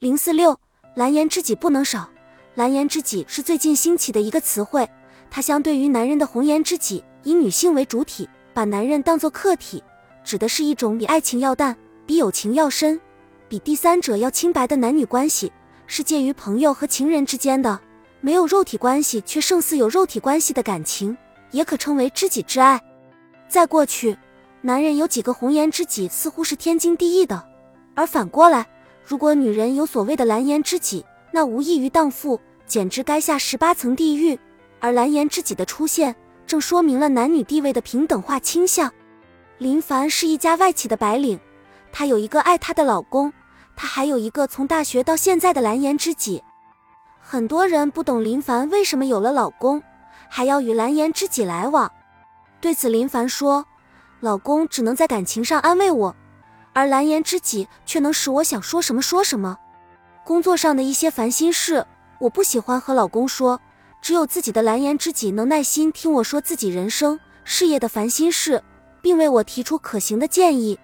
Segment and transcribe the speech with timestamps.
[0.00, 0.58] 零四六，
[0.94, 2.08] 蓝颜知己不能少。
[2.54, 4.88] 蓝颜知己是最近兴起的一个词汇，
[5.30, 9.84] 它相对于男人的红颜知己，以女性为主体，把男人当作客体，
[10.24, 11.76] 指的是一种比爱情要淡、
[12.06, 12.98] 比友情要深、
[13.46, 15.52] 比第三者要清白的男女关系，
[15.86, 17.78] 是介于朋友和情人之间的，
[18.22, 21.14] 没有肉体关系却胜似有肉体关系的感情，
[21.50, 22.80] 也可称为知己之爱。
[23.50, 24.16] 在过去，
[24.62, 27.46] 男人有几个红颜知己似乎是天经地义的，
[27.94, 28.66] 而反过来，
[29.10, 34.38] 如果女人有所谓的蓝颜知己，那无异于荡妇，简直该下十八层地狱。
[34.78, 36.14] 而蓝颜知己的出现，
[36.46, 38.88] 正说明了男女地位的平等化倾向。
[39.58, 41.40] 林凡是一家外企的白领，
[41.90, 43.32] 她有一个爱她的老公，
[43.74, 46.40] 她还有一个从大学到现在的蓝颜知己。
[47.20, 49.82] 很多人不懂林凡为什么有了老公，
[50.28, 51.90] 还要与蓝颜知己来往。
[52.60, 53.66] 对此，林凡说
[54.22, 56.14] ：“老公只能在感情上安慰我，
[56.72, 59.58] 而蓝颜知己却能使我想说什么说什么。”
[60.24, 61.86] 工作上的一些烦心事，
[62.18, 63.60] 我不喜欢和老公说，
[64.00, 68.62] 只有自己的蓝颜知己能耐心听我说自己人生、事业的烦心事，
[69.02, 70.78] 并为我提出可行的建议。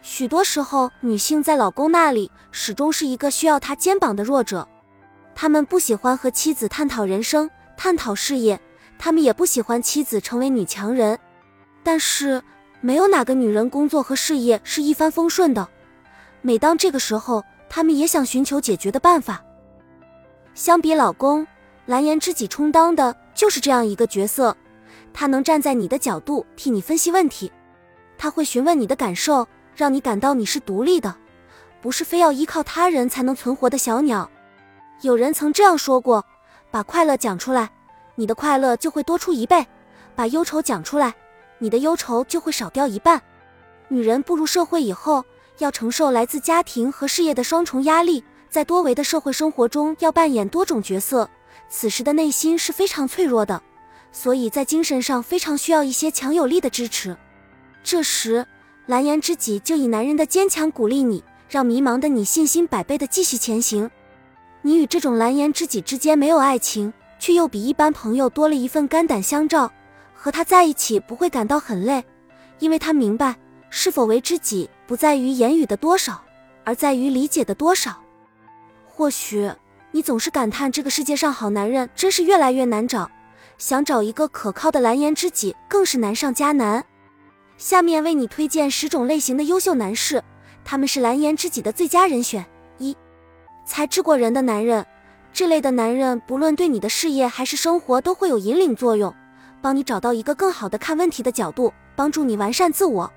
[0.00, 4.66] 许多时候，女性在老公那里始终是一个需要他肩膀的弱者，
[5.34, 8.60] 他们不喜欢和妻子探讨人生、探讨事业，
[8.98, 11.16] 他们也不喜欢妻子成为女强人。
[11.84, 12.42] 但是，
[12.84, 15.66] 没有哪个女人工作和事业是一帆风顺的。
[16.40, 19.42] 每当这个时候，她们也想寻求解决的办法。
[20.52, 21.46] 相比老公，
[21.86, 24.54] 蓝颜知己充当的就是这样一个角色。
[25.14, 27.52] 他能站在你的角度替你分析问题，
[28.18, 29.46] 他会询问你的感受，
[29.76, 31.14] 让你感到你是独立的，
[31.80, 34.28] 不是非要依靠他人才能存活的小鸟。
[35.02, 36.24] 有人曾这样说过：
[36.70, 37.70] 把快乐讲出来，
[38.16, 39.62] 你的快乐就会多出一倍；
[40.16, 41.14] 把忧愁讲出来，
[41.62, 43.22] 你的忧愁就会少掉一半。
[43.86, 45.24] 女人步入社会以后。
[45.58, 51.28] 要承受来自家庭和事业的双重压力，在多维的社会生活中要扮演多种角色，
[51.68, 53.62] 此时的内心是非常脆弱的，
[54.10, 57.16] 所以在精神上非常需要一些强有力的支持。
[57.84, 58.44] 这时，
[58.86, 63.88] 蓝颜知己就以男人的坚强鼓励你，让迷茫的你信心百倍的继续前行。
[64.62, 69.70] 你与这种蓝颜知己之间没有爱情，却又比一般朋友多了一份肝胆相照，
[70.22, 72.04] 和他在一起不会感到很累，
[72.60, 73.34] 因为他明白。
[73.70, 76.22] 是否为知己，不在于言语的多少，
[76.62, 78.00] 而在于理解的多少。
[78.86, 79.50] 或许
[79.90, 83.10] 你总是感叹这个世界上好男人真是越来越难找，
[83.58, 86.84] 想找一个可靠的蓝颜知己更是难上加难。
[87.56, 90.22] 下面为你推荐十种类型的优秀男士，
[90.64, 92.46] 他们是蓝颜知己的最佳人选。
[92.78, 92.96] 一、
[93.66, 94.86] 才智过人的男人，
[95.32, 99.12] 这类的男人不论对你的事业还是生活都会有引领作用，
[99.62, 103.10] 帮你找到一个更好的看问题的角度，帮助你完善自我。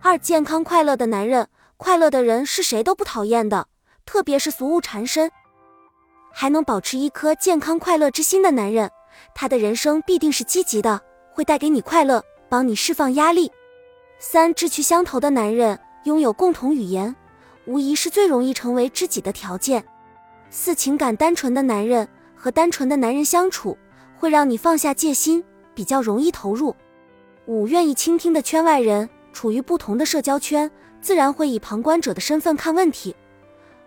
[0.00, 1.46] 二健康快乐的男人，
[1.76, 3.68] 快乐的人是谁都不讨厌的，
[4.06, 5.30] 特别是俗物缠身，
[6.32, 8.90] 还能保持一颗健康快乐之心的男人，
[9.34, 11.00] 他的人生必定是积极的，
[11.32, 13.52] 会带给你快乐，帮你释放压力。
[14.18, 17.14] 三志趣相投的男人，拥有共同语言，
[17.66, 19.84] 无疑是最容易成为知己的条件。
[20.50, 23.76] 四情感单纯的男人，和单纯的男人相处，
[24.16, 25.44] 会让你放下戒心，
[25.74, 26.74] 比较容易投入。
[27.46, 29.08] 五愿意倾听的圈外人。
[29.34, 30.70] 处于不同的社交圈，
[31.00, 33.16] 自然会以旁观者的身份看问题，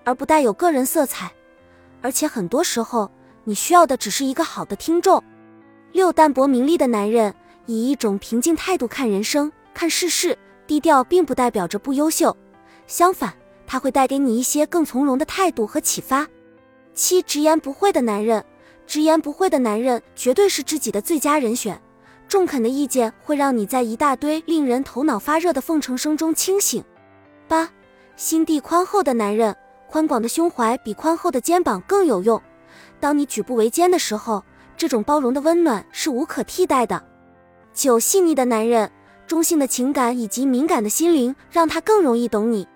[0.03, 1.31] 而不带有个人色彩。
[2.01, 3.09] 而且很多时候，
[3.45, 5.23] 你需要的只是一个好的听众。
[5.93, 7.33] 六淡泊名利的男人，
[7.65, 10.37] 以一种平静态度看人生、看世事，
[10.67, 12.35] 低调并不代表着不优秀，
[12.85, 13.33] 相反，
[13.65, 16.27] 他会带给你一些更从容的态度和启发。
[16.93, 18.43] 七直言不讳的男人，
[18.87, 21.79] 直言不讳的男人绝对是知己的最佳人选。
[22.27, 26.83] 中肯的意见会让你在一大堆令人头脑发热的奉承声中清醒。
[27.47, 27.69] 八，
[28.15, 29.55] 心地宽厚的男人，
[29.89, 32.41] 宽广的胸怀比宽厚的肩膀更有用。
[32.99, 34.43] 当你举步维艰的时候，
[34.75, 37.01] 这种包容的温暖是无可替代的。
[37.73, 38.91] 九，细腻的男人，
[39.25, 42.67] 中性的情感以及敏感的心灵，让他更容易懂你。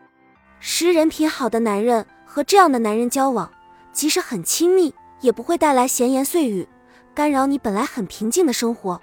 [0.60, 3.52] 十，人品好的男人，和这样的男人交往，
[3.92, 6.68] 即使很亲密，也不会带来闲言碎语，
[7.14, 9.02] 干扰你本来很平静的生活。